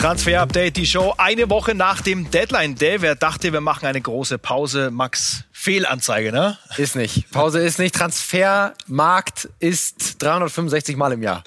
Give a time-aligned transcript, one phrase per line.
[0.00, 3.02] Transfer-Update, die Show eine Woche nach dem Deadline Day.
[3.02, 4.90] Wer dachte, wir machen eine große Pause?
[4.90, 6.56] Max, Fehlanzeige, ne?
[6.78, 7.30] Ist nicht.
[7.30, 7.94] Pause ist nicht.
[7.94, 11.44] Transfermarkt ist 365 Mal im Jahr.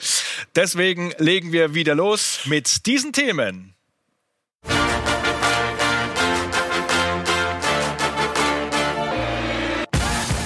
[0.56, 3.73] Deswegen legen wir wieder los mit diesen Themen.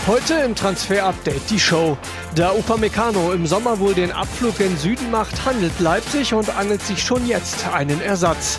[0.07, 1.97] Heute im Transfer-Update die Show.
[2.33, 7.03] Da Upamecano im Sommer wohl den Abflug in Süden macht, handelt Leipzig und angelt sich
[7.03, 8.57] schon jetzt einen Ersatz.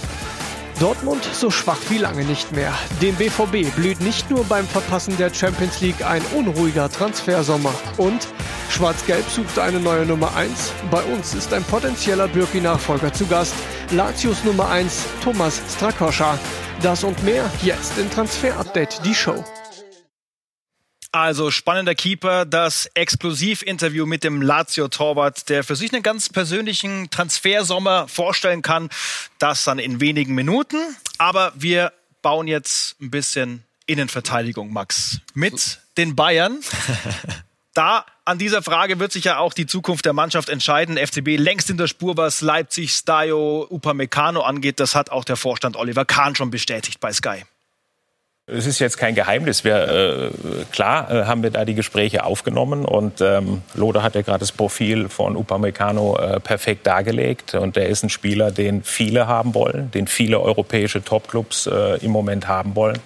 [0.78, 2.74] Dortmund so schwach wie lange nicht mehr.
[3.00, 7.72] Dem BVB blüht nicht nur beim Verpassen der Champions League ein unruhiger Transfersommer.
[7.96, 8.28] Und
[8.68, 10.72] Schwarz-Gelb sucht eine neue Nummer 1.
[10.90, 13.54] Bei uns ist ein potenzieller Birki-Nachfolger zu Gast.
[13.92, 16.38] Latius Nummer 1, Thomas Strakoscha.
[16.82, 19.42] Das und mehr jetzt im Transfer-Update, die Show.
[21.10, 28.08] Also spannender Keeper, das Exklusivinterview mit dem Lazio-Torwart, der für sich einen ganz persönlichen Transfersommer
[28.08, 28.90] vorstellen kann.
[29.38, 30.76] Das dann in wenigen Minuten.
[31.16, 36.58] Aber wir bauen jetzt ein bisschen Innenverteidigung, Max, mit den Bayern.
[37.74, 40.96] Da an dieser Frage wird sich ja auch die Zukunft der Mannschaft entscheiden.
[40.96, 44.80] FCB längst in der Spur, was Leipzig, Stajo, Upamecano angeht.
[44.80, 47.44] Das hat auch der Vorstand Oliver Kahn schon bestätigt bei Sky.
[48.50, 49.62] Es ist jetzt kein Geheimnis.
[49.62, 50.30] Wir, äh,
[50.72, 54.52] klar äh, haben wir da die Gespräche aufgenommen und ähm, Loder hat ja gerade das
[54.52, 59.90] Profil von Upamecano äh, perfekt dargelegt und er ist ein Spieler, den viele haben wollen,
[59.90, 62.98] den viele europäische Topclubs äh, im Moment haben wollen.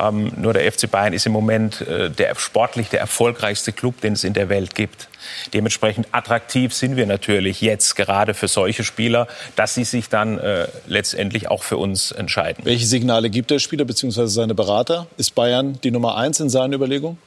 [0.00, 4.14] Ähm, nur der FC Bayern ist im Moment äh, der sportlich der erfolgreichste Club, den
[4.14, 5.08] es in der Welt gibt.
[5.52, 9.26] Dementsprechend attraktiv sind wir natürlich jetzt gerade für solche Spieler,
[9.56, 12.64] dass sie sich dann äh, letztendlich auch für uns entscheiden.
[12.64, 14.26] Welche Signale gibt der Spieler bzw.
[14.26, 15.06] seine Berater?
[15.16, 17.18] Ist Bayern die Nummer eins in seinen Überlegungen?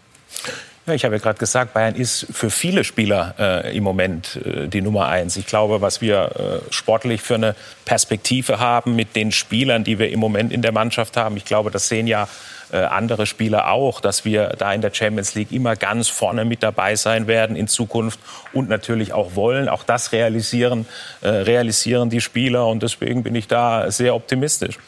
[0.85, 4.67] Ja, ich habe ja gerade gesagt, Bayern ist für viele Spieler äh, im Moment äh,
[4.67, 5.37] die Nummer eins.
[5.37, 10.11] Ich glaube, was wir äh, sportlich für eine Perspektive haben mit den Spielern, die wir
[10.11, 12.27] im Moment in der Mannschaft haben, ich glaube, das sehen ja
[12.73, 16.63] äh, andere Spieler auch, dass wir da in der Champions League immer ganz vorne mit
[16.63, 18.19] dabei sein werden in Zukunft
[18.51, 19.69] und natürlich auch wollen.
[19.69, 20.85] Auch das realisieren,
[21.21, 24.79] äh, realisieren die Spieler und deswegen bin ich da sehr optimistisch.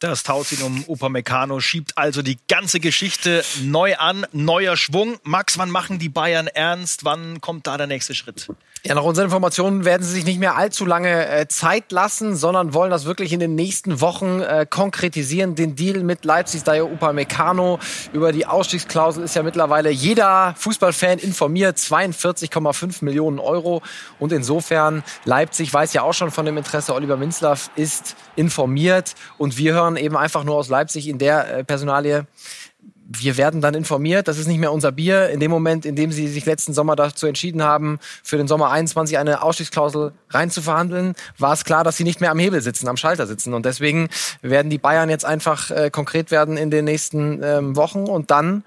[0.00, 5.18] Das Tauziehen um Upamecano schiebt also die ganze Geschichte neu an, neuer Schwung.
[5.24, 7.04] Max, wann machen die Bayern ernst?
[7.04, 8.48] Wann kommt da der nächste Schritt?
[8.82, 12.72] Ja, nach unseren Informationen werden sie sich nicht mehr allzu lange äh, Zeit lassen, sondern
[12.72, 15.54] wollen das wirklich in den nächsten Wochen äh, konkretisieren.
[15.54, 17.78] Den Deal mit Leipzig, Dayo Upamecano
[18.14, 21.76] über die Ausstiegsklausel ist ja mittlerweile jeder Fußballfan informiert.
[21.76, 23.82] 42,5 Millionen Euro.
[24.18, 26.94] Und insofern, Leipzig weiß ja auch schon von dem Interesse.
[26.94, 29.14] Oliver Minzlaff ist informiert.
[29.36, 32.26] Und wir hören eben einfach nur aus Leipzig in der äh, Personalie,
[33.12, 35.30] wir werden dann informiert, das ist nicht mehr unser Bier.
[35.30, 38.70] In dem Moment, in dem sie sich letzten Sommer dazu entschieden haben, für den Sommer
[38.70, 42.96] 21 eine Ausstiegsklausel reinzuverhandeln, war es klar, dass sie nicht mehr am Hebel sitzen, am
[42.96, 43.52] Schalter sitzen.
[43.52, 44.08] Und deswegen
[44.42, 48.62] werden die Bayern jetzt einfach äh, konkret werden in den nächsten ähm, Wochen und dann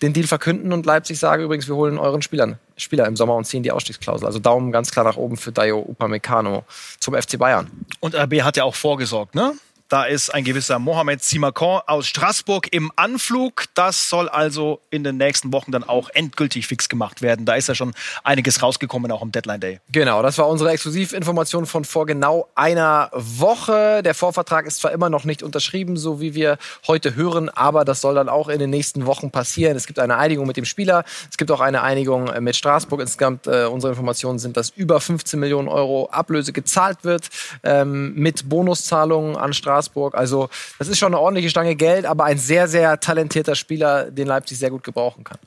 [0.00, 2.58] den Deal verkünden und Leipzig sagen, übrigens, wir holen euren Spielern.
[2.76, 4.24] Spieler im Sommer und ziehen die Ausstiegsklausel.
[4.24, 6.62] Also Daumen ganz klar nach oben für Dayo Upamecano
[7.00, 7.68] zum FC Bayern.
[7.98, 9.54] Und RB hat ja auch vorgesorgt, ne?
[9.88, 13.64] Da ist ein gewisser Mohamed Simakon aus Straßburg im Anflug.
[13.72, 17.46] Das soll also in den nächsten Wochen dann auch endgültig fix gemacht werden.
[17.46, 19.80] Da ist ja schon einiges rausgekommen, auch am Deadline Day.
[19.90, 24.02] Genau, das war unsere Exklusivinformation von vor genau einer Woche.
[24.02, 28.02] Der Vorvertrag ist zwar immer noch nicht unterschrieben, so wie wir heute hören, aber das
[28.02, 29.74] soll dann auch in den nächsten Wochen passieren.
[29.74, 33.00] Es gibt eine Einigung mit dem Spieler, es gibt auch eine Einigung mit Straßburg.
[33.00, 37.30] Insgesamt, äh, unsere Informationen sind, dass über 15 Millionen Euro Ablöse gezahlt wird,
[37.62, 39.77] ähm, mit Bonuszahlungen an Straßburg.
[39.78, 40.14] Straßburg.
[40.14, 44.26] Also das ist schon eine ordentliche Stange Geld, aber ein sehr, sehr talentierter Spieler, den
[44.26, 45.38] Leipzig sehr gut gebrauchen kann.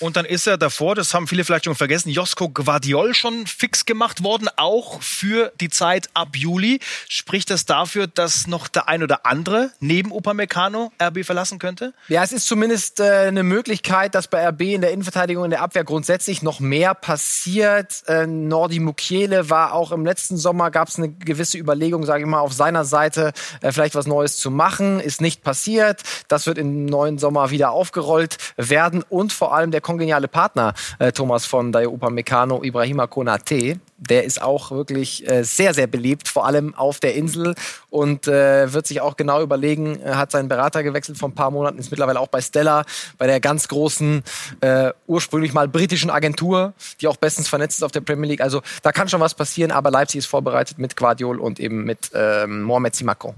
[0.00, 3.84] Und dann ist er davor, das haben viele vielleicht schon vergessen, Josko Guardiol schon fix
[3.84, 6.80] gemacht worden, auch für die Zeit ab Juli.
[7.06, 11.92] Spricht das dafür, dass noch der ein oder andere neben Upamecano RB verlassen könnte?
[12.08, 15.60] Ja, es ist zumindest äh, eine Möglichkeit, dass bei RB in der Innenverteidigung, in der
[15.60, 18.02] Abwehr grundsätzlich noch mehr passiert.
[18.06, 22.26] Äh, Nordi Mukiele war auch im letzten Sommer, gab es eine gewisse Überlegung, sage ich
[22.28, 24.98] mal, auf seiner Seite äh, vielleicht was Neues zu machen.
[24.98, 26.02] Ist nicht passiert.
[26.28, 31.10] Das wird im neuen Sommer wieder aufgerollt werden und vor allem der kongeniale Partner, äh,
[31.10, 33.80] Thomas von Dayo Upamecano, Ibrahima Konate.
[33.98, 37.56] Der ist auch wirklich äh, sehr, sehr beliebt, vor allem auf der Insel
[37.90, 41.50] und äh, wird sich auch genau überlegen, er hat seinen Berater gewechselt vor ein paar
[41.50, 42.84] Monaten, ist mittlerweile auch bei Stella,
[43.18, 44.22] bei der ganz großen,
[44.60, 48.40] äh, ursprünglich mal britischen Agentur, die auch bestens vernetzt ist auf der Premier League.
[48.40, 52.12] Also da kann schon was passieren, aber Leipzig ist vorbereitet mit Guardiol und eben mit
[52.14, 53.34] ähm, Mohamed Simakon.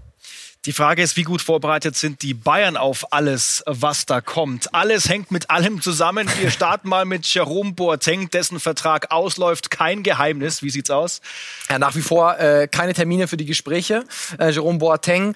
[0.65, 4.73] Die Frage ist, wie gut vorbereitet sind die Bayern auf alles, was da kommt?
[4.73, 6.31] Alles hängt mit allem zusammen.
[6.39, 9.73] Wir starten mal mit Jerome Boateng, dessen Vertrag ausläuft.
[9.73, 10.63] Kein Geheimnis.
[10.63, 11.21] Wie sieht's aus?
[11.69, 14.05] Ja, nach wie vor äh, keine Termine für die Gespräche.
[14.39, 15.35] Äh, Jerome Boateng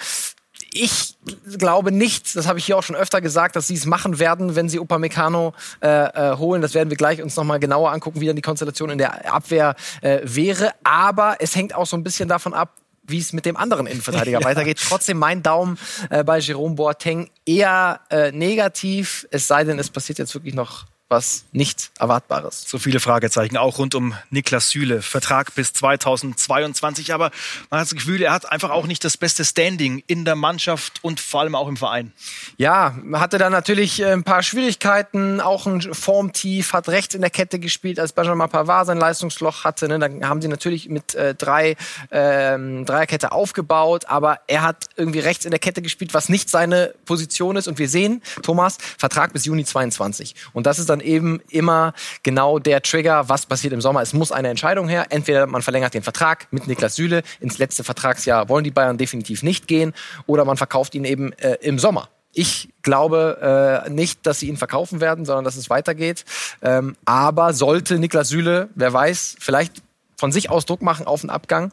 [0.72, 1.16] ich
[1.58, 4.56] glaube nicht, das habe ich hier auch schon öfter gesagt, dass sie es machen werden,
[4.56, 6.62] wenn sie Upamecano äh, äh, holen.
[6.62, 9.74] Das werden wir gleich uns nochmal genauer angucken, wie dann die Konstellation in der Abwehr
[10.02, 10.72] äh, wäre.
[10.84, 12.74] Aber es hängt auch so ein bisschen davon ab,
[13.08, 14.44] wie es mit dem anderen Innenverteidiger ja.
[14.44, 14.78] weitergeht.
[14.82, 15.78] Trotzdem mein Daumen
[16.10, 20.86] äh, bei Jerome Boateng eher äh, negativ, es sei denn, es passiert jetzt wirklich noch
[21.08, 22.64] was nicht Erwartbares.
[22.66, 25.02] So viele Fragezeichen, auch rund um Niklas Süle.
[25.02, 27.30] Vertrag bis 2022, aber
[27.70, 30.98] man hat das Gefühl, er hat einfach auch nicht das beste Standing in der Mannschaft
[31.02, 32.12] und vor allem auch im Verein.
[32.56, 37.30] Ja, hatte dann natürlich äh, ein paar Schwierigkeiten, auch ein Formtief, hat rechts in der
[37.30, 39.86] Kette gespielt, als Benjamin Pavard sein Leistungsloch hatte.
[39.86, 39.98] Ne?
[39.98, 41.76] Dann haben sie natürlich mit äh, drei
[42.10, 46.94] ähm, Dreierkette aufgebaut, aber er hat irgendwie rechts in der Kette gespielt, was nicht seine
[47.04, 47.68] Position ist.
[47.68, 50.34] Und wir sehen, Thomas, Vertrag bis Juni 22.
[50.52, 54.02] Und das ist dann dann eben immer genau der Trigger, was passiert im Sommer.
[54.02, 55.06] Es muss eine Entscheidung her.
[55.10, 57.22] Entweder man verlängert den Vertrag mit Niklas Süle.
[57.40, 59.94] Ins letzte Vertragsjahr wollen die Bayern definitiv nicht gehen.
[60.26, 62.08] Oder man verkauft ihn eben äh, im Sommer.
[62.32, 66.24] Ich glaube äh, nicht, dass sie ihn verkaufen werden, sondern dass es weitergeht.
[66.62, 69.82] Ähm, aber sollte Niklas Süle, wer weiß, vielleicht
[70.18, 71.72] von sich aus Druck machen auf den Abgang,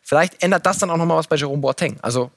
[0.00, 1.98] vielleicht ändert das dann auch nochmal was bei Jerome Boateng.
[2.00, 2.30] Also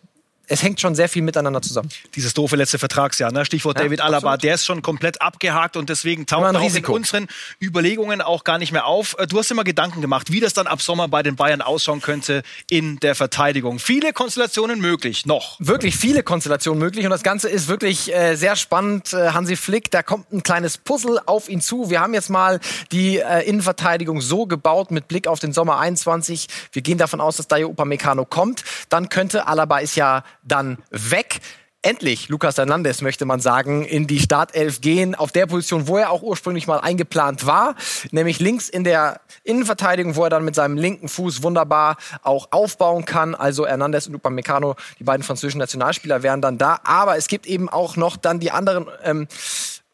[0.47, 1.89] es hängt schon sehr viel miteinander zusammen.
[2.15, 3.45] Dieses doofe letzte Vertragsjahr, ne?
[3.45, 4.43] Stichwort ja, David Alaba, absolut.
[4.43, 7.27] der ist schon komplett abgehakt und deswegen taucht er auch in unseren
[7.61, 9.15] Überlegungen auch gar nicht mehr auf.
[9.17, 12.01] Äh, du hast immer Gedanken gemacht, wie das dann ab Sommer bei den Bayern ausschauen
[12.01, 13.79] könnte in der Verteidigung.
[13.79, 15.57] Viele Konstellationen möglich, noch.
[15.59, 19.13] Wirklich viele Konstellationen möglich und das Ganze ist wirklich äh, sehr spannend.
[19.13, 21.89] Äh, Hansi Flick, da kommt ein kleines Puzzle auf ihn zu.
[21.89, 22.59] Wir haben jetzt mal
[22.91, 26.47] die äh, Innenverteidigung so gebaut mit Blick auf den Sommer 21.
[26.73, 28.63] Wir gehen davon aus, dass Dayo Upamecano kommt.
[28.89, 31.41] Dann könnte Alaba ist ja dann weg
[31.81, 36.11] endlich Lucas Hernandez, möchte man sagen, in die Startelf gehen, auf der Position, wo er
[36.11, 37.75] auch ursprünglich mal eingeplant war,
[38.11, 43.05] nämlich links in der Innenverteidigung, wo er dann mit seinem linken Fuß wunderbar auch aufbauen
[43.05, 43.33] kann.
[43.33, 46.79] Also Hernandez und Upamecano, die beiden französischen Nationalspieler, wären dann da.
[46.83, 49.27] Aber es gibt eben auch noch dann die anderen ähm,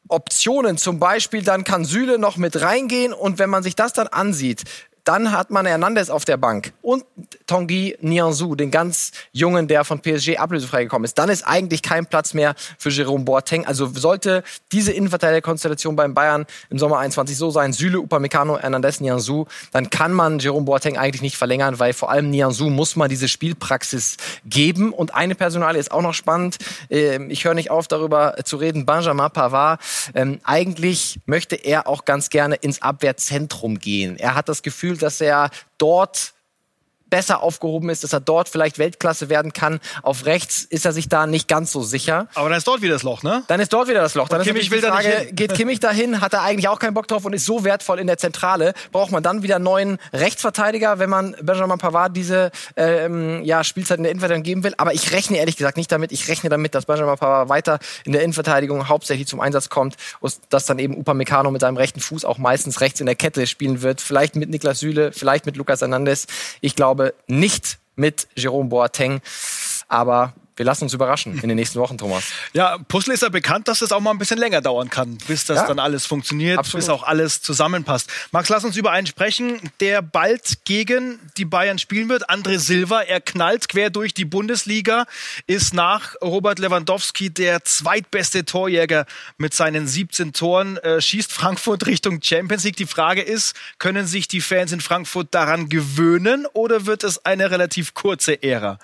[0.10, 0.78] Optionen.
[0.78, 4.64] Zum Beispiel dann kann Süle noch mit reingehen und wenn man sich das dann ansieht,
[5.08, 7.06] dann hat man Hernandez auf der Bank und
[7.46, 11.18] Tanguy Nianzou, den ganz Jungen, der von PSG ablösefrei gekommen ist.
[11.18, 13.66] Dann ist eigentlich kein Platz mehr für Jerome Boateng.
[13.66, 14.44] Also sollte
[14.74, 20.12] diese Innenverteidigerkonstellation beim Bayern im Sommer 21 so sein, Süle, Upamecano, Hernandez, Nianzou, dann kann
[20.12, 24.92] man Jerome Boateng eigentlich nicht verlängern, weil vor allem Nianzou muss man diese Spielpraxis geben.
[24.92, 26.58] Und eine Personale ist auch noch spannend.
[26.90, 28.86] Ähm, ich höre nicht auf, darüber zu reden.
[28.86, 29.80] Benjamin Pavard.
[30.14, 34.18] Ähm, eigentlich möchte er auch ganz gerne ins Abwehrzentrum gehen.
[34.18, 36.34] Er hat das Gefühl, dass er dort
[37.10, 39.80] besser aufgehoben ist, dass er dort vielleicht Weltklasse werden kann.
[40.04, 42.28] Auf rechts ist er sich da nicht ganz so sicher.
[42.36, 43.44] Aber dann ist dort wieder das Loch, ne?
[43.48, 44.30] Dann ist dort wieder das Loch.
[44.30, 45.36] Dann und ist Kimmich will Frage, da nicht hin.
[45.36, 46.22] geht Kimmich dahin?
[46.22, 48.74] Hat er eigentlich auch keinen Bock drauf und ist so wertvoll in der Zentrale?
[48.92, 53.98] Braucht man dann wieder einen neuen Rechtsverteidiger, wenn man Benjamin Pavard diese ähm, ja, Spielzeit
[53.98, 54.74] in der Innenverteidigung geben will?
[54.78, 56.12] Aber ich rechne ehrlich gesagt nicht damit.
[56.12, 60.38] Ich rechne damit, dass Benjamin Pavard weiter in der Innenverteidigung hauptsächlich zum Einsatz kommt und
[60.50, 63.82] dass dann eben Upamecano mit seinem rechten Fuß auch meistens rechts in der Kette spielen
[63.82, 64.02] wird.
[64.02, 66.28] Vielleicht mit Niklas Süle, vielleicht mit Lukas Hernandez.
[66.62, 66.97] Ich glaube
[67.28, 69.22] nicht, mit Jerome Boateng.
[69.88, 72.26] Aber wir lassen uns überraschen in den nächsten Wochen, Thomas.
[72.54, 75.46] Ja, Puzzle ist ja bekannt, dass es auch mal ein bisschen länger dauern kann, bis
[75.46, 76.86] das ja, dann alles funktioniert, absolut.
[76.86, 78.10] bis auch alles zusammenpasst.
[78.32, 82.30] Max, lass uns über einen sprechen, der bald gegen die Bayern spielen wird.
[82.30, 85.06] André Silva, er knallt quer durch die Bundesliga,
[85.46, 89.06] ist nach Robert Lewandowski der zweitbeste Torjäger
[89.38, 92.78] mit seinen 17 Toren, äh, schießt Frankfurt Richtung Champions League.
[92.78, 97.52] Die Frage ist, können sich die Fans in Frankfurt daran gewöhnen oder wird es eine
[97.52, 98.80] relativ kurze Ära?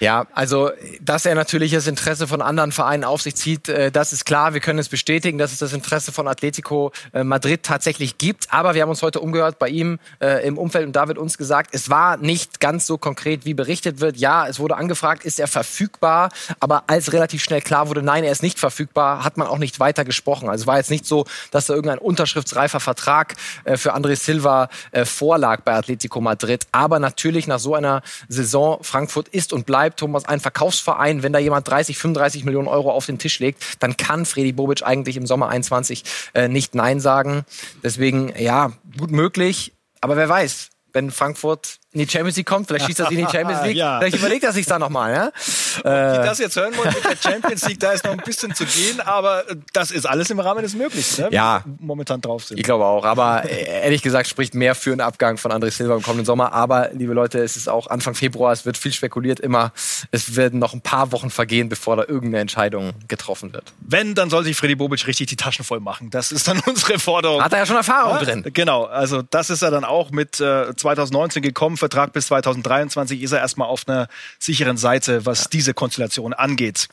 [0.00, 3.90] Ja, also das dass er natürlich das Interesse von anderen Vereinen auf sich zieht, äh,
[3.90, 4.54] das ist klar.
[4.54, 8.52] Wir können es bestätigen, dass es das Interesse von Atletico äh, Madrid tatsächlich gibt.
[8.52, 11.36] Aber wir haben uns heute umgehört bei ihm äh, im Umfeld und da wird uns
[11.36, 14.16] gesagt, es war nicht ganz so konkret, wie berichtet wird.
[14.16, 16.28] Ja, es wurde angefragt, ist er verfügbar?
[16.60, 19.80] Aber als relativ schnell klar wurde, nein, er ist nicht verfügbar, hat man auch nicht
[19.80, 20.48] weiter gesprochen.
[20.48, 23.34] Also es war jetzt nicht so, dass da irgendein unterschriftsreifer Vertrag
[23.74, 24.68] für André Silva
[25.04, 26.68] vorlag bei Atletico Madrid.
[26.70, 31.32] Aber natürlich nach so einer Saison, Frankfurt ist und bleibt, Thomas, ein Verkaufsverein ein, wenn
[31.32, 35.16] da jemand 30, 35 Millionen Euro auf den Tisch legt, dann kann Freddy Bobic eigentlich
[35.16, 37.44] im Sommer 21 äh, nicht Nein sagen.
[37.82, 39.72] Deswegen, ja, gut möglich.
[40.00, 43.26] Aber wer weiß, wenn Frankfurt in die Champions League kommt, vielleicht schießt er sich in
[43.26, 43.98] die Champions League, ja.
[43.98, 45.14] vielleicht überlegt er sich da nochmal.
[45.14, 45.30] Ja?
[45.78, 48.64] die das jetzt hören wollen mit der Champions League, da ist noch ein bisschen zu
[48.66, 51.28] gehen, aber das ist alles im Rahmen des Möglichen, ne?
[51.30, 51.64] Ja.
[51.78, 52.58] momentan drauf sind.
[52.58, 55.94] Ich glaube auch, aber äh, ehrlich gesagt spricht mehr für einen Abgang von André Silva
[55.94, 56.52] im kommenden Sommer.
[56.52, 59.72] Aber, liebe Leute, es ist auch Anfang Februar, es wird viel spekuliert immer.
[60.10, 63.72] Es werden noch ein paar Wochen vergehen, bevor da irgendeine Entscheidung getroffen wird.
[63.80, 66.10] Wenn, dann soll sich Freddy Bobic richtig die Taschen voll machen.
[66.10, 67.42] Das ist dann unsere Forderung.
[67.42, 68.44] Hat er ja schon Erfahrung Ja, drin.
[68.52, 73.32] Genau, also das ist er dann auch mit äh, 2019 gekommen, Vertrag bis 2023 ist
[73.32, 74.08] er erstmal auf einer
[74.38, 76.88] sicheren Seite, was diese Konstellation angeht.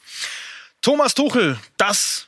[0.81, 2.27] Thomas Tuchel, das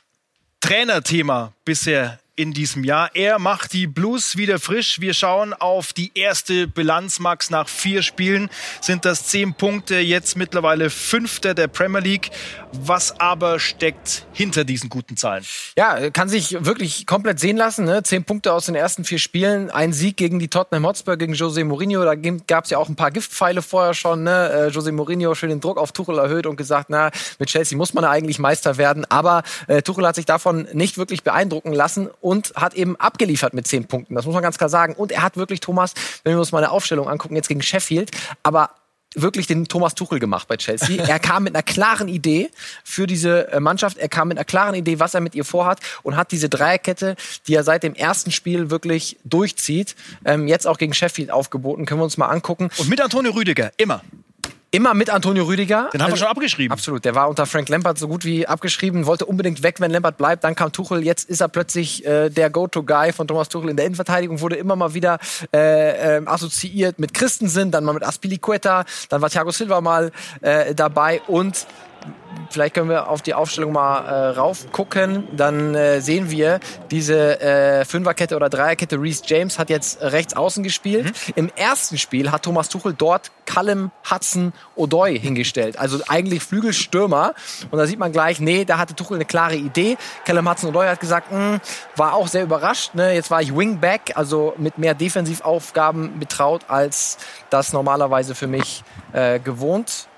[0.60, 3.10] Trainerthema bisher in diesem Jahr.
[3.14, 5.00] Er macht die Blues wieder frisch.
[5.00, 7.50] Wir schauen auf die erste Bilanz, Max.
[7.50, 8.48] Nach vier Spielen
[8.80, 12.30] sind das zehn Punkte, jetzt mittlerweile Fünfter der Premier League.
[12.72, 15.44] Was aber steckt hinter diesen guten Zahlen?
[15.76, 17.84] Ja, kann sich wirklich komplett sehen lassen.
[17.86, 18.04] Ne?
[18.04, 19.70] Zehn Punkte aus den ersten vier Spielen.
[19.70, 22.04] Ein Sieg gegen die Tottenham Hotspur, gegen José Mourinho.
[22.04, 24.22] Da gab es ja auch ein paar Giftpfeile vorher schon.
[24.22, 24.50] Ne?
[24.50, 27.94] Äh, José Mourinho schön den Druck auf Tuchel erhöht und gesagt, na, mit Chelsea muss
[27.94, 29.04] man eigentlich Meister werden.
[29.10, 33.66] Aber äh, Tuchel hat sich davon nicht wirklich beeindrucken lassen und hat eben abgeliefert mit
[33.66, 34.14] zehn Punkten.
[34.14, 34.92] Das muss man ganz klar sagen.
[34.92, 35.94] Und er hat wirklich, Thomas,
[36.24, 38.10] wenn wir uns mal eine Aufstellung angucken, jetzt gegen Sheffield,
[38.42, 38.70] aber
[39.14, 41.02] wirklich den Thomas Tuchel gemacht bei Chelsea.
[41.08, 42.50] Er kam mit einer klaren Idee
[42.84, 43.96] für diese äh, Mannschaft.
[43.96, 47.16] Er kam mit einer klaren Idee, was er mit ihr vorhat und hat diese Dreierkette,
[47.46, 51.86] die er seit dem ersten Spiel wirklich durchzieht, ähm, jetzt auch gegen Sheffield aufgeboten.
[51.86, 52.68] Können wir uns mal angucken.
[52.76, 54.02] Und mit Antonio Rüdiger, immer.
[54.70, 55.88] Immer mit Antonio Rüdiger.
[55.94, 56.72] Den haben wir Also- schon abgeschrieben.
[56.72, 60.18] Absolut, der war unter Frank Lampard so gut wie abgeschrieben, wollte unbedingt weg, wenn Lampard
[60.18, 60.44] bleibt.
[60.44, 63.86] Dann kam Tuchel, jetzt ist er plötzlich äh, der Go-To-Guy von Thomas Tuchel in der
[63.86, 65.18] Innenverteidigung, wurde immer mal wieder
[65.54, 70.74] äh, ähm, assoziiert mit Christensen, dann mal mit Aspilicueta, dann war Thiago Silva mal äh,
[70.74, 71.66] dabei und
[72.50, 75.28] Vielleicht können wir auf die Aufstellung mal äh, raufgucken.
[75.36, 78.96] Dann äh, sehen wir diese äh, Fünferkette oder Dreierkette.
[79.00, 81.12] Reece James hat jetzt rechts außen gespielt.
[81.36, 85.78] Im ersten Spiel hat Thomas Tuchel dort Callum Hudson Odoi hingestellt.
[85.78, 87.34] Also eigentlich Flügelstürmer.
[87.70, 89.98] Und da sieht man gleich, nee, da hatte Tuchel eine klare Idee.
[90.24, 91.60] Callum Hudson Odoi hat gesagt, "Mh,
[91.96, 92.94] war auch sehr überrascht.
[92.94, 93.12] Ne?
[93.12, 97.18] Jetzt war ich Wingback, also mit mehr Defensivaufgaben betraut, als
[97.50, 100.08] das normalerweise für mich äh, gewohnt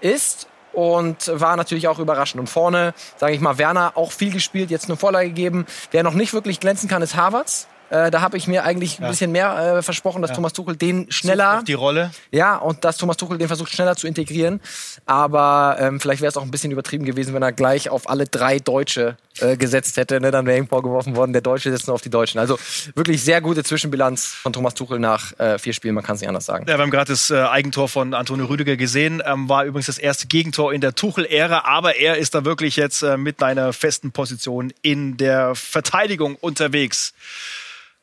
[0.00, 2.38] ist und war natürlich auch überraschend.
[2.38, 5.66] Und vorne, sage ich mal, Werner auch viel gespielt, jetzt eine Vorlage gegeben.
[5.90, 7.66] Wer noch nicht wirklich glänzen kann, ist Havertz.
[7.90, 11.10] Äh, da habe ich mir eigentlich ein bisschen mehr äh, versprochen, dass Thomas Tuchel den
[11.10, 12.10] schneller, die Rolle.
[12.30, 14.60] ja, und dass Thomas Tuchel den versucht schneller zu integrieren.
[15.06, 18.26] Aber ähm, vielleicht wäre es auch ein bisschen übertrieben gewesen, wenn er gleich auf alle
[18.26, 20.20] drei Deutsche äh, gesetzt hätte.
[20.20, 20.30] Ne?
[20.30, 22.38] Dann wäre ihm vorgeworfen worden, der Deutsche setzt nur auf die Deutschen.
[22.38, 22.58] Also
[22.94, 26.28] wirklich sehr gute Zwischenbilanz von Thomas Tuchel nach äh, vier Spielen, man kann es nicht
[26.28, 26.66] anders sagen.
[26.68, 29.22] Ja, wir haben gerade das äh, Eigentor von Antonio Rüdiger gesehen.
[29.24, 33.02] Ähm, war übrigens das erste Gegentor in der Tuchel-Ära, aber er ist da wirklich jetzt
[33.02, 37.14] äh, mit einer festen Position in der Verteidigung unterwegs.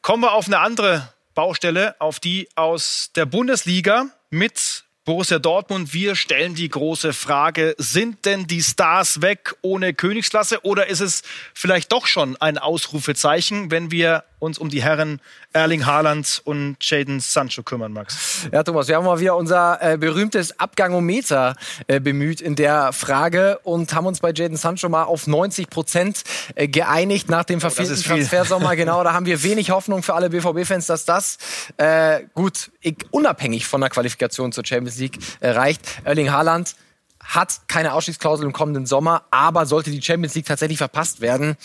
[0.05, 5.93] Kommen wir auf eine andere Baustelle, auf die aus der Bundesliga mit Borussia Dortmund.
[5.93, 11.21] Wir stellen die große Frage, sind denn die Stars weg ohne Königsklasse oder ist es
[11.53, 15.21] vielleicht doch schon ein Ausrufezeichen, wenn wir uns um die Herren
[15.53, 18.47] Erling Haaland und Jaden Sancho kümmern, Max?
[18.51, 21.55] Ja, Thomas, wir haben mal wieder unser äh, berühmtes Abgangometer
[21.87, 26.23] äh, bemüht in der Frage und haben uns bei Jaden Sancho mal auf 90 Prozent
[26.55, 28.17] äh, geeinigt nach dem verfehlten ist viel.
[28.17, 28.75] Transfersommer.
[28.75, 31.37] genau, da haben wir wenig Hoffnung für alle BVB-Fans, dass das
[31.77, 32.71] äh, gut,
[33.11, 35.81] unabhängig von der Qualifikation zur Champions League äh, reicht.
[36.03, 36.75] Erling Haaland
[37.23, 41.57] hat keine Ausstiegsklausel im kommenden Sommer, aber sollte die Champions League tatsächlich verpasst werden,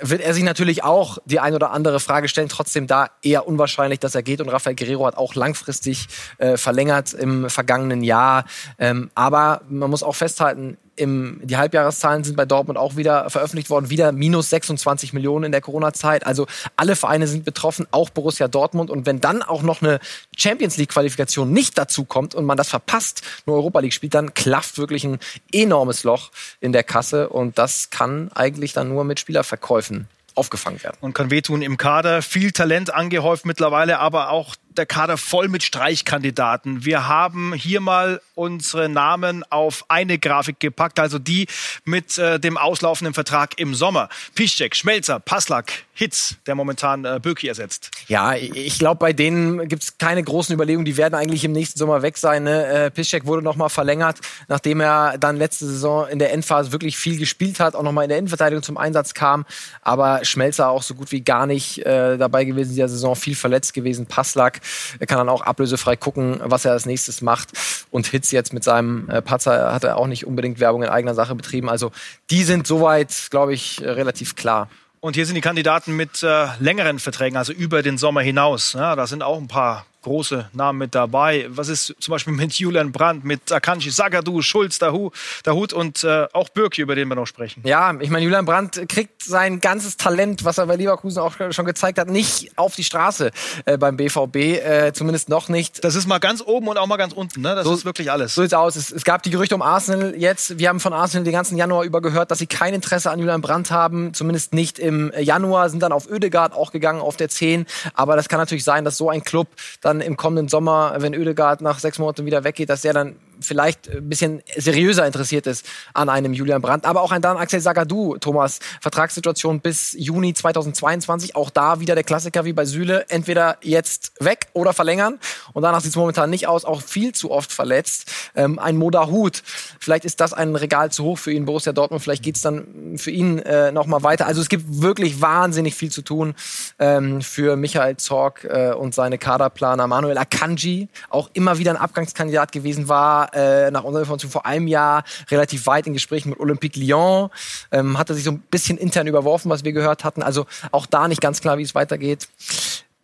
[0.00, 2.48] wird er sich natürlich auch die ein oder andere Frage stellen.
[2.48, 4.40] Trotzdem da eher unwahrscheinlich, dass er geht.
[4.40, 8.44] Und Rafael Guerrero hat auch langfristig äh, verlängert im vergangenen Jahr.
[8.78, 13.70] Ähm, aber man muss auch festhalten, im, die Halbjahreszahlen sind bei Dortmund auch wieder veröffentlicht
[13.70, 13.90] worden.
[13.90, 16.26] Wieder minus 26 Millionen in der Corona-Zeit.
[16.26, 18.90] Also alle Vereine sind betroffen, auch Borussia Dortmund.
[18.90, 20.00] Und wenn dann auch noch eine
[20.36, 24.78] Champions League-Qualifikation nicht dazu kommt und man das verpasst, nur Europa League spielt, dann klafft
[24.78, 25.18] wirklich ein
[25.52, 26.30] enormes Loch
[26.60, 27.28] in der Kasse.
[27.28, 30.96] Und das kann eigentlich dann nur mit Spielerverkäufen aufgefangen werden.
[31.00, 32.22] und kann wehtun im Kader.
[32.22, 36.86] Viel Talent angehäuft mittlerweile, aber auch der Kader voll mit Streichkandidaten.
[36.86, 41.46] Wir haben hier mal unsere Namen auf eine Grafik gepackt, also die
[41.84, 44.08] mit äh, dem auslaufenden Vertrag im Sommer.
[44.34, 47.90] Piszczek, Schmelzer, Passlack, Hitz, der momentan äh, Böki ersetzt.
[48.08, 50.86] Ja, ich glaube, bei denen gibt es keine großen Überlegungen.
[50.86, 52.44] Die werden eigentlich im nächsten Sommer weg sein.
[52.44, 52.66] Ne?
[52.66, 54.16] Äh, Piszczek wurde nochmal verlängert,
[54.48, 58.08] nachdem er dann letzte Saison in der Endphase wirklich viel gespielt hat, auch nochmal in
[58.08, 59.44] der Innenverteidigung zum Einsatz kam.
[59.82, 63.36] Aber Schmelzer auch so gut wie gar nicht äh, dabei gewesen in dieser Saison, viel
[63.36, 64.06] verletzt gewesen.
[64.06, 64.60] Passlack
[64.98, 67.50] er kann dann auch ablösefrei gucken, was er als nächstes macht.
[67.90, 71.14] Und Hitz jetzt mit seinem äh, Patzer hat er auch nicht unbedingt Werbung in eigener
[71.14, 71.68] Sache betrieben.
[71.68, 71.92] Also
[72.30, 74.68] die sind soweit, glaube ich, äh, relativ klar.
[75.00, 78.74] Und hier sind die Kandidaten mit äh, längeren Verträgen, also über den Sommer hinaus.
[78.74, 81.46] Ja, da sind auch ein paar große Namen mit dabei.
[81.50, 85.10] Was ist zum Beispiel mit Julian Brandt, mit Akanji Sagadu, Schulz, Dahu,
[85.42, 87.62] Dahut und äh, auch Birki, über den wir noch sprechen?
[87.64, 91.66] Ja, ich meine, Julian Brandt kriegt sein ganzes Talent, was er bei Leverkusen auch schon
[91.66, 93.30] gezeigt hat, nicht auf die Straße
[93.64, 95.84] äh, beim BVB, äh, zumindest noch nicht.
[95.84, 97.54] Das ist mal ganz oben und auch mal ganz unten, ne?
[97.54, 98.34] Das so, ist wirklich alles.
[98.34, 98.76] So sieht's aus.
[98.76, 100.58] Es, es, gab die Gerüchte um Arsenal jetzt.
[100.58, 103.40] Wir haben von Arsenal den ganzen Januar über gehört, dass sie kein Interesse an Julian
[103.40, 107.66] Brandt haben, zumindest nicht im Januar, sind dann auf Oedegaard auch gegangen auf der 10.
[107.94, 109.48] Aber das kann natürlich sein, dass so ein Club
[109.90, 113.88] dann im kommenden Sommer, wenn Oedegaard nach sechs Monaten wieder weggeht, dass der dann vielleicht
[113.88, 116.84] ein bisschen seriöser interessiert ist an einem Julian Brandt.
[116.84, 121.36] Aber auch ein Dan Axel Sagadou, Thomas, Vertragssituation bis Juni 2022.
[121.36, 123.06] Auch da wieder der Klassiker wie bei Süle.
[123.08, 125.18] Entweder jetzt weg oder verlängern.
[125.52, 126.64] Und danach sieht es momentan nicht aus.
[126.64, 128.10] Auch viel zu oft verletzt.
[128.34, 129.42] Ähm, ein Moda Hut.
[129.78, 132.02] Vielleicht ist das ein Regal zu hoch für ihn, Borussia Dortmund.
[132.02, 134.26] Vielleicht geht's dann für ihn äh, nochmal weiter.
[134.26, 136.34] Also es gibt wirklich wahnsinnig viel zu tun
[136.78, 139.86] ähm, für Michael Zorg äh, und seine Kaderplaner.
[139.86, 144.66] Manuel Akanji, auch immer wieder ein Abgangskandidat gewesen war äh, nach unserer Information vor einem
[144.66, 147.30] Jahr relativ weit in Gesprächen mit Olympique Lyon.
[147.72, 150.22] Ähm, hatte sich so ein bisschen intern überworfen, was wir gehört hatten.
[150.22, 152.28] Also auch da nicht ganz klar, wie es weitergeht.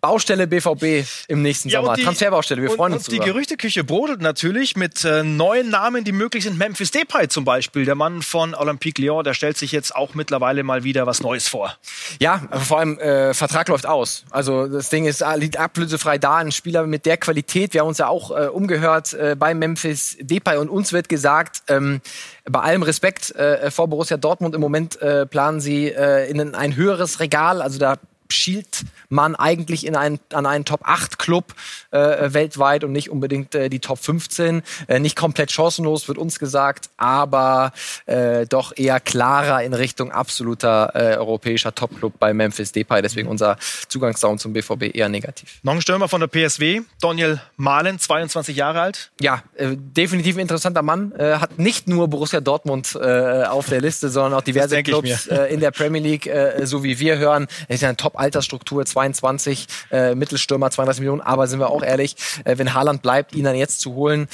[0.07, 1.97] Baustelle BVB im nächsten ja, Sommer.
[1.97, 6.13] Die, Transferbaustelle, wir freuen uns und Die Gerüchteküche brodelt natürlich mit äh, neuen Namen, die
[6.13, 6.57] möglich sind.
[6.57, 10.63] Memphis Depay zum Beispiel, der Mann von Olympique Lyon, der stellt sich jetzt auch mittlerweile
[10.63, 11.77] mal wieder was Neues vor.
[12.21, 14.25] Ja, vor allem äh, Vertrag läuft aus.
[14.31, 16.37] Also das Ding ist liegt ablösefrei da.
[16.37, 17.75] Ein Spieler mit der Qualität.
[17.75, 21.65] Wir haben uns ja auch äh, umgehört äh, bei Memphis Depay und uns wird gesagt,
[21.67, 22.01] ähm,
[22.49, 26.77] bei allem Respekt äh, vor Borussia Dortmund im Moment äh, planen sie äh, in ein
[26.77, 27.61] höheres Regal.
[27.61, 27.97] Also da
[28.29, 31.55] schielt man eigentlich in einen, an einen Top 8 Club
[31.91, 34.63] äh, weltweit und nicht unbedingt äh, die Top 15.
[34.89, 37.73] Äh, nicht komplett chancenlos, wird uns gesagt, aber
[38.07, 43.03] äh, doch eher klarer in Richtung absoluter äh, europäischer Top-Club bei Memphis Depay.
[43.03, 43.57] Deswegen unser
[43.89, 45.61] Zugangssound zum BVB eher negativ.
[45.63, 49.11] Noch ein Stürmer von der PSW, Daniel Mahlen, 22 Jahre alt.
[49.21, 51.13] Ja, äh, definitiv ein interessanter Mann.
[51.13, 55.53] Äh, hat nicht nur Borussia Dortmund äh, auf der Liste, sondern auch diverse Clubs äh,
[55.53, 57.47] in der Premier League, äh, so wie wir hören.
[57.69, 61.21] Er ist ja ein Top-Altersstruktur, 22, äh, Mittelstürmer, 32 Millionen.
[61.21, 64.29] Aber sind wir auch ehrlich, äh, wenn Haaland bleibt, ihn dann jetzt zu holen,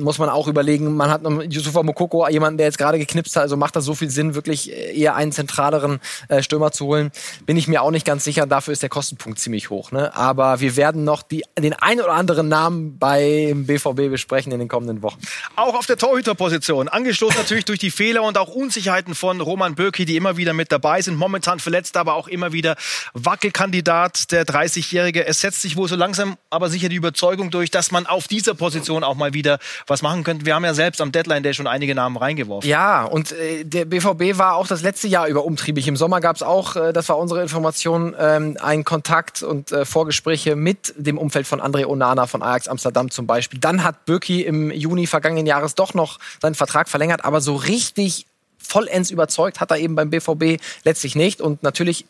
[0.00, 3.42] muss man auch überlegen, man hat noch Yusufa Mokoko, jemanden, der jetzt gerade geknipst hat,
[3.42, 7.10] also macht das so viel Sinn, wirklich eher einen zentraleren äh, Stürmer zu holen.
[7.46, 9.92] Bin ich mir auch nicht ganz sicher, dafür ist der Kostenpunkt ziemlich hoch.
[9.92, 10.14] Ne?
[10.14, 14.68] Aber wir werden noch die, den ein oder anderen Namen beim BVB besprechen in den
[14.68, 15.18] kommenden Wochen.
[15.56, 20.04] Auch auf der Torhüterposition, angestoßen natürlich durch die Fehler und auch Unsicherheiten von Roman Bürki,
[20.04, 22.76] die immer wieder mit dabei sind, momentan verletzt, aber auch immer wieder
[23.12, 25.26] Wackelkandidat, der 30-Jährige.
[25.26, 28.54] Es setzt sich wohl so langsam aber sicher die Überzeugung durch, dass man auf dieser
[28.54, 30.46] Position auch mal wieder was machen könnte.
[30.46, 32.68] Wir haben ja selbst am Deadline Day schon einige Namen reingeworfen.
[32.68, 35.86] Ja, und äh, der BVB war auch das letzte Jahr über umtriebig.
[35.88, 39.84] Im Sommer gab es auch, äh, das war unsere Information, ähm, einen Kontakt und äh,
[39.84, 43.60] Vorgespräche mit dem Umfeld von André Onana von Ajax Amsterdam zum Beispiel.
[43.60, 48.26] Dann hat Birki im Juni vergangenen Jahres doch noch seinen Vertrag verlängert, aber so richtig
[48.58, 51.40] vollends überzeugt hat er eben beim BVB letztlich nicht.
[51.40, 52.06] Und natürlich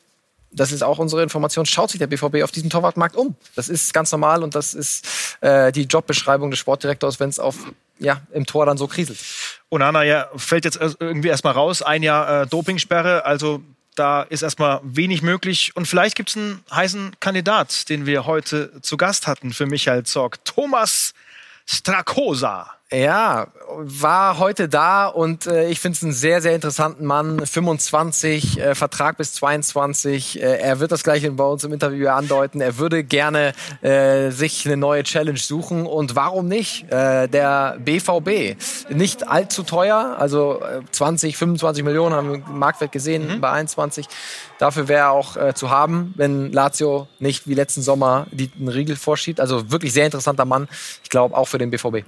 [0.54, 3.34] das ist auch unsere Information, schaut sich der BVB auf diesem Torwartmarkt um.
[3.54, 5.06] Das ist ganz normal und das ist
[5.40, 7.56] äh, die Jobbeschreibung des Sportdirektors, wenn es auf
[7.98, 9.18] ja, im Tor dann so kriselt.
[9.70, 13.62] Onana ja, fällt jetzt irgendwie erstmal raus, ein Jahr äh, Dopingsperre, also
[13.94, 15.72] da ist erstmal wenig möglich.
[15.76, 20.02] Und vielleicht gibt es einen heißen Kandidat, den wir heute zu Gast hatten für Michael
[20.04, 20.44] Zorg.
[20.44, 21.14] Thomas
[21.66, 22.72] Strakosa.
[22.94, 27.44] Ja, war heute da und äh, ich finde es einen sehr, sehr interessanten Mann.
[27.44, 30.40] 25, äh, Vertrag bis 22.
[30.40, 32.60] Äh, er wird das gleich bei uns im Interview andeuten.
[32.60, 33.52] Er würde gerne
[33.82, 36.84] äh, sich eine neue Challenge suchen und warum nicht?
[36.92, 38.56] Äh, der BVB,
[38.90, 43.40] nicht allzu teuer, also 20, äh, 25 Millionen haben wir im Marktwert gesehen mhm.
[43.40, 44.06] bei 21.
[44.58, 48.68] Dafür wäre er auch äh, zu haben, wenn Lazio nicht wie letzten Sommer die, einen
[48.68, 49.40] Riegel vorschiebt.
[49.40, 50.68] Also wirklich sehr interessanter Mann.
[51.02, 52.04] Ich glaube auch für den BVB.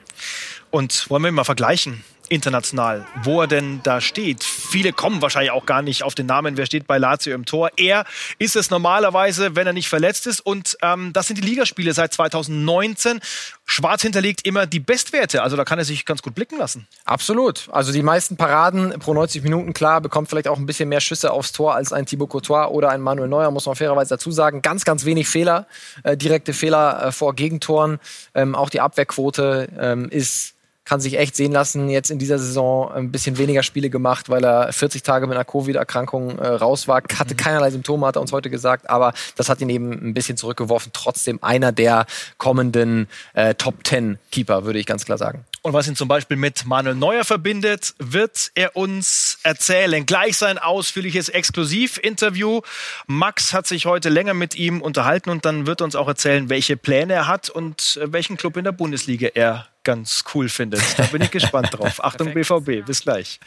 [0.77, 2.05] Und wollen wir mal vergleichen?
[2.29, 4.43] international, wo er denn da steht.
[4.43, 7.71] Viele kommen wahrscheinlich auch gar nicht auf den Namen, wer steht bei Lazio im Tor.
[7.77, 8.05] Er
[8.39, 10.41] ist es normalerweise, wenn er nicht verletzt ist.
[10.41, 13.21] Und ähm, das sind die Ligaspiele seit 2019.
[13.65, 15.43] Schwarz hinterlegt immer die Bestwerte.
[15.43, 16.87] Also da kann er sich ganz gut blicken lassen.
[17.05, 17.69] Absolut.
[17.71, 21.33] Also die meisten Paraden pro 90 Minuten, klar, bekommt vielleicht auch ein bisschen mehr Schüsse
[21.33, 24.63] aufs Tor als ein Thibaut Courtois oder ein Manuel Neuer, muss man fairerweise dazu sagen.
[24.63, 25.67] Ganz, ganz wenig Fehler,
[26.03, 27.99] äh, direkte Fehler äh, vor Gegentoren.
[28.35, 30.56] Ähm, auch die Abwehrquote ähm, ist
[30.87, 31.91] kann sich echt sehen lassen.
[31.91, 35.45] Jetzt in dieser Saison ein bisschen weniger Spiele gemacht, weil er 40 Tage mit einer
[35.45, 37.03] Covid-Erkrankung äh, raus war.
[37.19, 37.37] Hatte mhm.
[37.37, 40.93] keinerlei Symptome, hat er uns heute gesagt, aber das hat ihn eben ein bisschen zurückgeworfen.
[40.95, 42.07] Trotzdem einer der
[42.39, 45.45] kommenden äh, Top 10 Keeper, würde ich ganz klar sagen.
[45.63, 50.07] Und was ihn zum Beispiel mit Manuel Neuer verbindet, wird er uns erzählen.
[50.07, 52.61] Gleich sein ausführliches Exklusivinterview.
[53.09, 56.49] Max hat sich heute länger mit ihm unterhalten und dann wird er uns auch erzählen,
[56.49, 60.83] welche Pläne er hat und äh, welchen Club in der Bundesliga er ganz cool findet.
[60.99, 62.05] Da bin ich gespannt drauf.
[62.05, 63.39] Achtung BVB, bis gleich.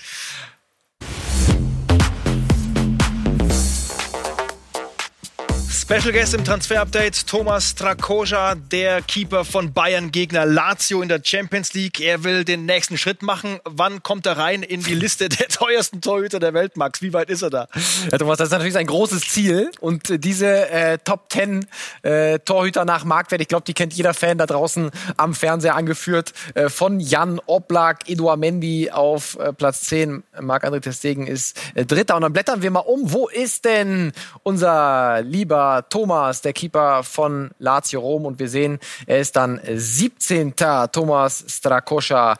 [5.91, 11.19] Special Guest im Transfer Update Thomas Trakoja, der Keeper von Bayern Gegner Lazio in der
[11.23, 11.99] Champions League.
[11.99, 13.59] Er will den nächsten Schritt machen.
[13.63, 17.01] Wann kommt er rein in die Liste der teuersten Torhüter der Welt, Max?
[17.01, 17.67] Wie weit ist er da?
[18.11, 21.65] Ja, Thomas, das ist natürlich ein großes Ziel und äh, diese äh, Top 10
[22.03, 26.33] äh, Torhüter nach Marktwert, ich glaube, die kennt jeder Fan da draußen am Fernseher angeführt
[26.53, 30.21] äh, von Jan Oblak, Eduard Mendy auf äh, Platz 10.
[30.39, 33.11] Marc-André Testegen ist äh, Dritter und dann blättern wir mal um.
[33.11, 34.11] Wo ist denn
[34.43, 38.25] unser lieber Thomas, der Keeper von Lazio Rom.
[38.25, 40.55] Und wir sehen, er ist dann 17.
[40.91, 42.37] Thomas Strakoscha.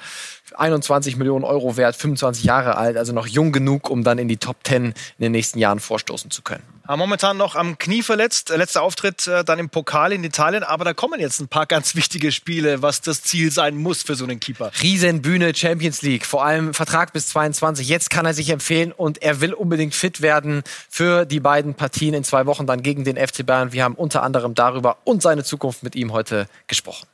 [0.56, 4.38] 21 Millionen Euro wert, 25 Jahre alt, also noch jung genug, um dann in die
[4.38, 6.64] Top 10 in den nächsten Jahren vorstoßen zu können.
[6.98, 10.94] Momentan noch am Knie verletzt, letzter Auftritt äh, dann im Pokal in Italien, aber da
[10.94, 14.40] kommen jetzt ein paar ganz wichtige Spiele, was das Ziel sein muss für so einen
[14.40, 14.72] Keeper.
[14.82, 17.88] Riesenbühne Champions League, vor allem Vertrag bis 22.
[17.88, 22.16] Jetzt kann er sich empfehlen und er will unbedingt fit werden für die beiden Partien
[22.16, 23.72] in zwei Wochen dann gegen den FC Bayern.
[23.72, 27.08] Wir haben unter anderem darüber und seine Zukunft mit ihm heute gesprochen.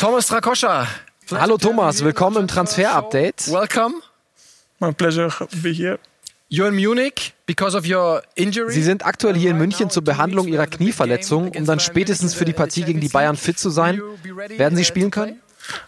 [0.00, 0.88] Thomas Strakoscha,
[1.30, 3.50] Hallo Thomas, willkommen im Transfer-Update.
[3.50, 3.94] Welcome.
[4.80, 5.98] My pleasure to be here.
[6.50, 8.72] You're in Munich because of your injury.
[8.72, 12.52] Sie sind aktuell hier in München zur Behandlung Ihrer Knieverletzung, um dann spätestens für die
[12.52, 14.02] Partie gegen die Bayern fit zu sein.
[14.56, 15.40] Werden Sie spielen können?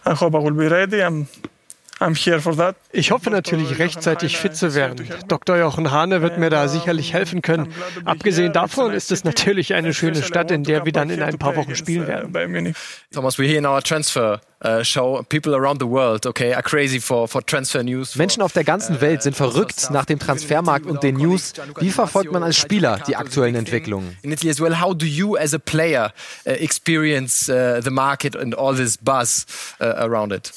[0.07, 1.03] I hope I will be ready.
[1.03, 1.27] I'm
[2.91, 5.07] ich hoffe natürlich rechtzeitig fit zu werden.
[5.27, 5.57] Dr.
[5.57, 7.73] Jochen Hane wird mir da sicherlich helfen können.
[8.03, 11.55] Abgesehen davon ist es natürlich eine schöne Stadt, in der wir dann in ein paar
[11.55, 12.75] Wochen spielen werden.
[13.13, 15.23] Thomas, we're here in our transfer uh, show.
[15.29, 18.15] People around the world, okay, are crazy for, for transfer news.
[18.15, 21.53] Menschen auf der ganzen Welt sind verrückt nach dem Transfermarkt und den News.
[21.79, 24.17] Wie verfolgt man als Spieler die aktuellen Entwicklungen?
[24.21, 26.11] In Italy as well, how do you as a player
[26.45, 29.45] uh, experience uh, the market and all this buzz
[29.79, 30.51] uh, around it?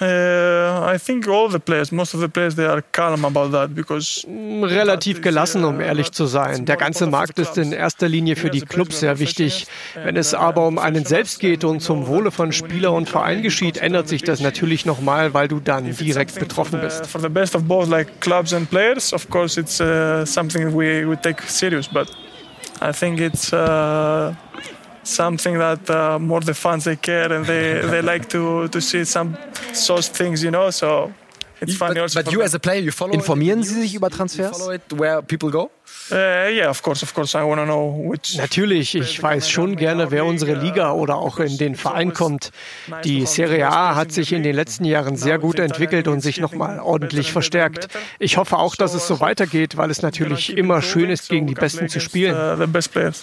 [0.00, 3.74] Uh, I think all the players, most of the players, they are calm about that
[3.74, 6.66] because mm, relativ gelassen, um ehrlich zu sein.
[6.66, 9.66] Der ganze Markt ist in erster Linie für die Clubs sehr wichtig.
[9.96, 13.78] Wenn es aber um einen selbst geht und zum Wohle von Spieler und Verein geschieht,
[13.78, 17.04] ändert sich das natürlich nochmal, weil du dann direkt betroffen bist.
[17.08, 21.08] For the best of both, like clubs and players, of course, it's uh, something we
[21.08, 22.08] we take serious, but
[22.80, 23.52] I think it's.
[25.08, 29.04] Something that uh, more the fans they care and they, they like to, to see
[29.04, 29.36] some
[29.72, 30.70] such things, you know.
[30.70, 31.12] So
[31.60, 32.22] it's funny but, also.
[32.22, 34.56] But you as a player, you follow Informieren Sie sich über Transfers?
[34.56, 35.70] Follow it where people go?
[36.10, 37.36] Uh, yeah, of course, of course.
[37.36, 38.36] I want to know which.
[38.36, 42.50] Natürlich, ich weiß schon gerne, wer unsere Liga oder auch in den Verein kommt.
[43.04, 46.80] Die Serie A hat sich in den letzten Jahren sehr gut entwickelt und sich nochmal
[46.80, 47.88] ordentlich verstärkt.
[48.18, 51.54] Ich hoffe auch, dass es so weitergeht, weil es natürlich immer schön ist, gegen die
[51.54, 52.34] Besten zu spielen.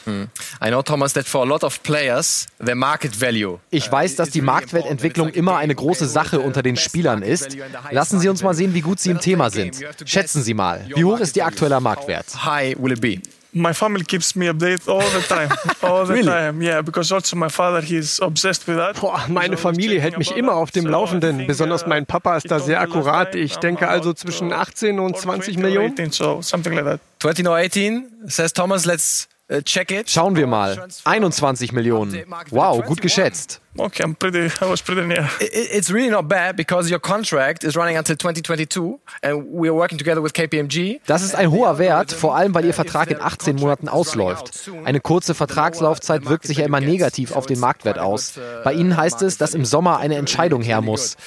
[0.05, 0.27] Hmm.
[0.63, 3.59] I know, Thomas, that for a lot of players, the market value.
[3.71, 7.57] Ich weiß, dass die Marktwertentwicklung immer eine große Sache unter den Spielern ist.
[7.89, 9.79] Lassen Sie uns mal sehen, wie gut Sie im Thema sind.
[10.05, 12.25] Schätzen Sie mal, wie hoch ist Ihr aktueller Marktwert?
[12.55, 13.21] High will it be?
[13.57, 15.49] My family keeps me updated all the time,
[15.81, 16.27] all the really?
[16.27, 16.61] time.
[16.61, 18.99] Yeah, because also my father he's obsessed with that.
[18.99, 21.47] Boah, meine Familie hält mich immer auf dem Laufenden.
[21.47, 23.33] Besonders mein Papa ist da sehr akkurat.
[23.33, 26.11] Ich denke also zwischen 18 und 20 Millionen.
[26.11, 26.99] So something like that.
[27.19, 28.85] 20 or 18 says Thomas.
[28.85, 30.09] Let's Uh, check it.
[30.09, 30.87] Schauen wir mal.
[31.03, 32.25] 21 Millionen.
[32.49, 33.61] Wow, gut geschätzt.
[33.77, 35.29] Okay, I'm pretty, I was pretty near.
[35.39, 39.97] It's really not bad because your contract is running until 2022 and we are working
[39.97, 41.01] together with KPMG.
[41.05, 44.69] Das ist ein hoher Wert, vor allem weil Ihr Vertrag in 18 Monaten ausläuft.
[44.85, 48.39] Eine kurze Vertragslaufzeit wirkt sich ja immer negativ auf den Marktwert aus.
[48.63, 51.17] Bei Ihnen heißt es, dass im Sommer eine Entscheidung her muss.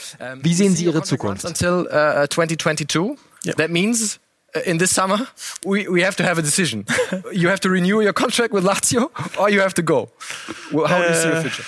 [0.41, 1.45] Wie sehen Sie Ihre Zukunft?
[1.45, 3.19] Until uh, 2022.
[3.57, 4.28] That means Uh,
[4.67, 5.29] in this summer,
[5.65, 6.87] we, we have to have a decision.
[7.33, 10.09] you have to renew your contract with Lazio or you have to go.
[10.73, 11.65] How do you see the uh, future?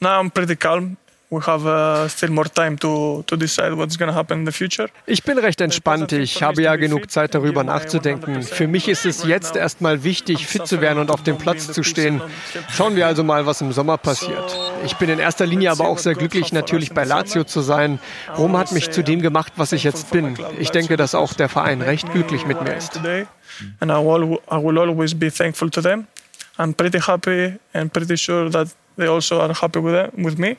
[0.00, 0.96] Now I'm pretty calm.
[1.32, 4.50] We have uh, still more time to, to decide what's going to happen in the
[4.50, 4.88] future.
[5.06, 6.10] Ich bin recht entspannt.
[6.10, 8.42] Ich habe ja genug Zeit darüber nachzudenken.
[8.42, 11.84] Für mich ist es jetzt erstmal wichtig, fit zu werden und auf dem Platz zu
[11.84, 12.20] stehen.
[12.68, 14.58] Schauen wir also mal, was im Sommer passiert.
[14.84, 18.00] Ich bin in erster Linie aber auch sehr glücklich, natürlich bei Lazio zu sein.
[18.36, 20.36] Rom hat mich zu dem gemacht, was ich jetzt bin.
[20.58, 22.96] Ich denke, dass auch der Verein recht glücklich mit mir ist.
[23.78, 26.08] And I will, I will always be thankful to them.
[26.58, 28.66] I'm pretty happy and pretty sure that
[28.96, 30.56] they also are happy with, with me.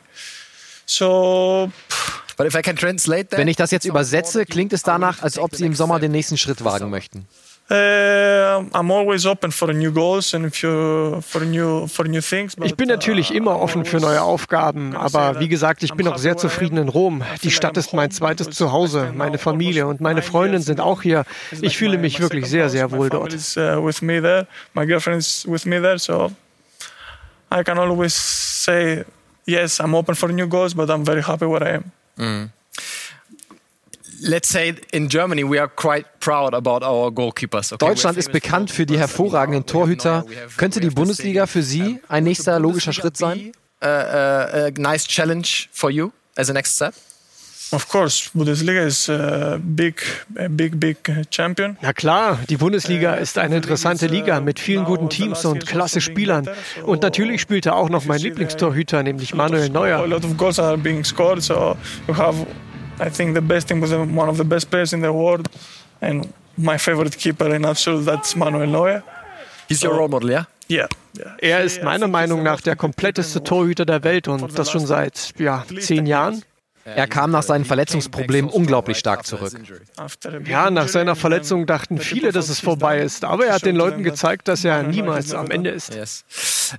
[0.85, 1.71] So
[2.37, 5.37] But if I can translate that, Wenn ich das jetzt übersetze, klingt es danach, als
[5.37, 7.27] ob Sie im Sommer den nächsten Schritt wagen möchten.
[7.69, 12.55] I'm always open for new goals and if you, for new for new things.
[12.63, 16.35] Ich bin natürlich immer offen für neue Aufgaben, aber wie gesagt, ich bin auch sehr
[16.35, 17.23] zufrieden in Rom.
[17.43, 19.13] Die Stadt ist mein zweites Zuhause.
[19.15, 21.23] Meine Familie und meine Freundin sind auch hier.
[21.61, 23.33] Ich fühle mich wirklich sehr, sehr wohl dort.
[23.33, 24.47] Is, with me there.
[24.73, 26.31] My girlfriend is with me there, so
[27.53, 29.05] I can always say
[29.51, 29.79] yes.
[29.79, 32.51] I'm open for new goals, but I'm very happy where I am.
[34.21, 37.73] let's say in Germany we are quite proud about our goalkeepers.
[37.73, 37.85] Okay?
[37.85, 40.25] Deutschland ist bekannt für die hervorragenden Torhüter.
[40.57, 43.51] Könnte die Bundesliga für Sie ein nächster logischer Schritt sein?
[43.83, 46.93] Uh, uh, a nice challenge for you as a next step.
[47.73, 50.01] Of course, Bundesliga is a big,
[50.37, 51.77] a big, big uh, champion.
[51.81, 56.49] Na klar, die Bundesliga ist eine interessante Liga mit vielen guten Teams und klasse Spielern.
[56.83, 60.07] Und natürlich spielt da auch noch mein Lieblingstorhüter, nämlich Manuel A Neuer.
[60.11, 62.45] lot of goals are being scored, so you have,
[62.99, 65.47] I think, the best team with one of the best players in the world,
[66.01, 69.03] and my favorite keeper in absolute that's Manuel Neuer.
[69.69, 70.45] He's your role model, yeah?
[70.69, 71.35] Yeah, yeah.
[71.39, 75.65] Er ist meiner Meinung nach der kompletteste Torhüter der Welt und das schon seit ja,
[75.79, 76.43] zehn Jahren.
[76.85, 79.53] Er kam nach seinen Verletzungsproblemen unglaublich stark zurück.
[80.47, 83.23] Ja, nach seiner Verletzung dachten viele, dass es vorbei ist.
[83.23, 85.93] Aber er hat den Leuten gezeigt, dass er niemals am Ende ist.
[85.93, 86.25] Yes.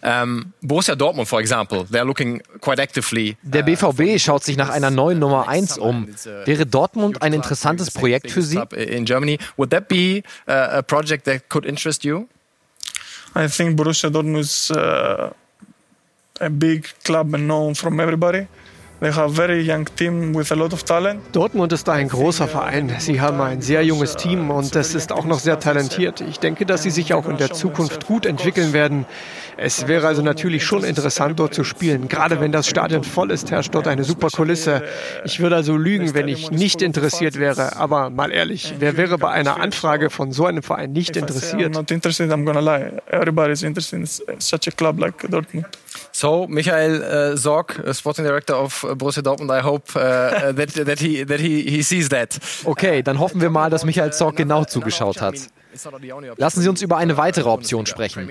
[0.03, 3.37] Um, Borussia Dortmund, for example, they're looking quite actively.
[3.43, 6.09] Der BVB schaut sich nach einer neuen Nummer 1 um.
[6.45, 8.61] Wäre Dortmund ein interessantes Projekt für Sie?
[8.75, 9.39] In Germany.
[9.57, 12.27] Would that be uh, a project that could interest you?
[13.35, 15.31] I think Borussia Dortmund is uh,
[16.41, 18.47] a big club and known from everybody.
[21.33, 22.95] Dortmund ist ein großer Verein.
[23.01, 26.21] Sie haben ein sehr junges Team und es ist auch noch sehr talentiert.
[26.21, 29.05] Ich denke, dass sie sich auch in der Zukunft gut entwickeln werden.
[29.57, 32.07] Es wäre also natürlich schon interessant, dort zu spielen.
[32.07, 34.85] Gerade wenn das Stadion voll ist, herrscht dort eine super Kulisse.
[35.25, 37.75] Ich würde also lügen, wenn ich nicht interessiert wäre.
[37.77, 41.75] Aber mal ehrlich, wer wäre bei einer Anfrage von so einem Verein nicht interessiert?
[41.75, 42.31] not interested,
[43.99, 45.67] in such a club like Dortmund.
[46.13, 50.53] So, Michael uh, Sorg, uh, sporting director of uh, Borussia Dortmund, I hope uh, uh,
[50.53, 52.39] that, that, he, that he, he sees that.
[52.65, 55.35] Okay, dann hoffen wir mal, dass Michael Zorc genau zugeschaut hat.
[56.37, 58.29] Lassen Sie uns über eine weitere Option sprechen.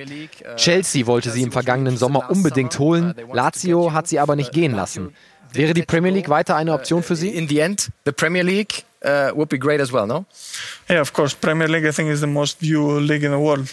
[0.58, 5.14] Chelsea wollte sie im vergangenen Sommer unbedingt holen, Lazio hat sie aber nicht gehen lassen.
[5.54, 7.30] Wäre die Premier League weiter eine Option für Sie?
[7.30, 10.26] In the end, the Premier League uh, would be great as well, no?
[10.90, 11.36] Yeah, of course.
[11.36, 13.68] Premier League, I think, is the most viewed league in the world.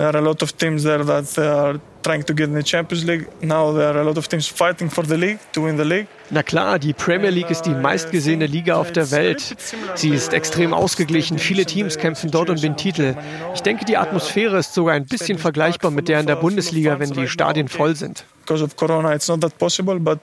[0.00, 3.04] There are a lot of teams there that are trying to get in the Champions
[3.04, 3.28] League.
[3.42, 6.06] Now there are a lot of teams fighting for the league to win the league.
[6.30, 9.54] Na klar, die Premier League ist die meistgesehene Liga auf der Welt.
[9.96, 11.38] Sie ist extrem ausgeglichen.
[11.38, 13.14] Viele Teams kämpfen dort um den Titel.
[13.54, 17.10] Ich denke, die Atmosphäre ist sogar ein bisschen vergleichbar mit der in der Bundesliga, wenn
[17.10, 18.24] die Stadien voll sind.
[18.40, 20.18] Because of Corona, it's not that possible, but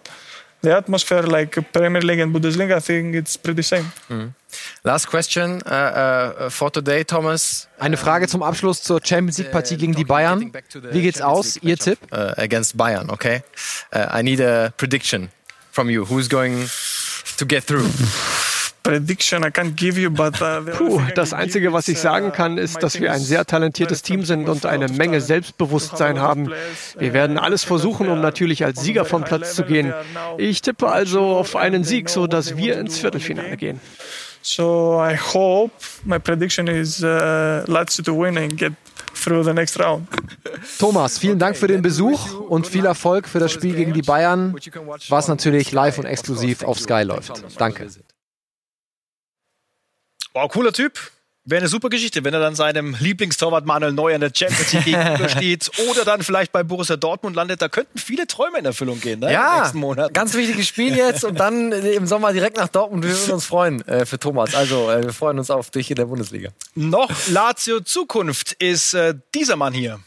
[0.62, 3.86] the atmosphere, like Premier League and Bundesliga, I think it's pretty same.
[4.84, 7.68] Last question uh, uh, for today, Thomas.
[7.80, 10.52] Eine Frage zum Abschluss zur Champions League Partie gegen die Bayern.
[10.92, 11.58] Wie geht's aus?
[11.58, 12.00] Ihr Tipp?
[12.12, 13.44] Uh, against Bayern, okay?
[13.94, 15.30] Uh, I need a prediction
[15.72, 16.06] from you.
[16.06, 16.70] Who's going
[17.38, 17.90] to get through?
[18.88, 24.02] Uh, Puh, das Einzige, was ich sagen uh, kann, ist, dass wir ein sehr talentiertes
[24.02, 25.22] Team sind und eine Menge.
[25.22, 26.52] Selbstbewusstsein haben.
[26.98, 29.94] Wir uh, werden alles that versuchen, um natürlich als Sieger vom Platz zu gehen.
[30.38, 33.80] Ich tippe also auf einen Sieg, know so what dass they wir ins Viertelfinale gehen.
[34.42, 35.74] So I hope
[36.06, 38.74] my prediction is uh, Lazio to win and get
[39.14, 40.08] through the next round.
[40.80, 44.56] Thomas, vielen Dank für den Besuch und viel Erfolg für das Spiel gegen die Bayern,
[45.10, 47.44] was natürlich live und exklusiv auf Sky läuft.
[47.58, 47.88] Danke.
[50.38, 51.00] Wow, cooler Typ.
[51.46, 54.84] Wäre eine super Geschichte, wenn er dann seinem Lieblingstorwart Manuel Neuer in der Champions League
[54.86, 57.60] gegenübersteht oder dann vielleicht bei Borussia Dortmund landet.
[57.60, 59.26] Da könnten viele Träume in Erfüllung gehen, ne?
[59.26, 60.14] in den Ja, nächsten Monaten.
[60.14, 63.04] ganz wichtiges Spiel jetzt und dann im Sommer direkt nach Dortmund.
[63.04, 64.54] Wir würden uns freuen äh, für Thomas.
[64.54, 66.52] Also, äh, wir freuen uns auf dich in der Bundesliga.
[66.76, 70.00] Noch Lazio Zukunft ist äh, dieser Mann hier.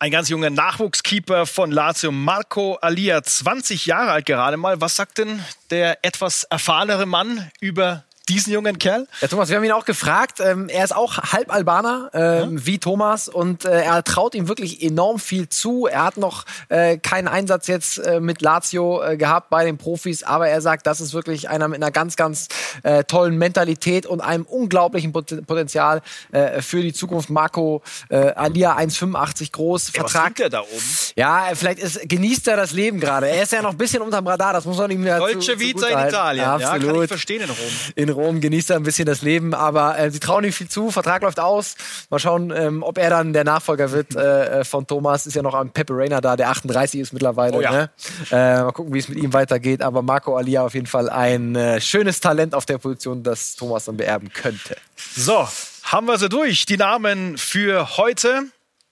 [0.00, 4.80] Ein ganz junger Nachwuchskeeper von Lazio, Marco Alia, 20 Jahre alt gerade mal.
[4.80, 9.06] Was sagt denn der etwas erfahrenere Mann über diesen jungen Kerl?
[9.20, 10.40] Ja, Thomas, wir haben ihn auch gefragt.
[10.40, 14.82] Ähm, er ist auch halb Albaner, ähm, wie Thomas, und äh, er traut ihm wirklich
[14.82, 15.86] enorm viel zu.
[15.86, 20.22] Er hat noch äh, keinen Einsatz jetzt äh, mit Lazio äh, gehabt bei den Profis,
[20.22, 22.48] aber er sagt, das ist wirklich einer mit einer ganz, ganz
[22.82, 27.30] äh, tollen Mentalität und einem unglaublichen Pot Potenzial äh, für die Zukunft.
[27.30, 30.24] Marco Alia 1,85 groß, Ja, was Vertrag.
[30.36, 30.82] trinkt er da oben?
[31.16, 33.28] Ja, vielleicht ist, genießt er das Leben gerade.
[33.28, 35.86] Er ist ja noch ein bisschen unterm Radar, das muss man ihm ja Dolce Vita
[35.86, 36.08] in.
[36.08, 36.44] Italien.
[36.44, 37.02] Ja, kann Absolut.
[37.04, 37.56] ich verstehen in Rom.
[37.94, 40.90] in Rom genießt er ein bisschen das Leben, aber äh, sie trauen ihm viel zu.
[40.90, 41.76] Vertrag läuft aus.
[42.10, 45.26] Mal schauen, ähm, ob er dann der Nachfolger wird äh, äh von Thomas.
[45.26, 47.56] Ist ja noch ein Pepe Reina da, der 38 ist mittlerweile.
[47.56, 47.70] Oh ja.
[47.70, 47.90] ne?
[48.30, 49.82] äh, mal gucken, wie es mit ihm weitergeht.
[49.82, 53.86] Aber Marco Alia auf jeden Fall ein äh, schönes Talent auf der Position, das Thomas
[53.86, 54.76] dann beerben könnte.
[55.16, 55.48] So,
[55.84, 56.66] haben wir sie durch.
[56.66, 58.44] Die Namen für heute.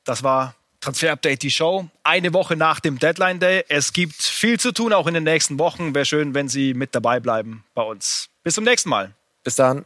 [0.05, 1.89] Das war Transfer Update, die Show.
[2.03, 3.65] Eine Woche nach dem Deadline Day.
[3.69, 5.95] Es gibt viel zu tun, auch in den nächsten Wochen.
[5.95, 8.29] Wäre schön, wenn Sie mit dabei bleiben bei uns.
[8.43, 9.13] Bis zum nächsten Mal.
[9.43, 9.85] Bis dann.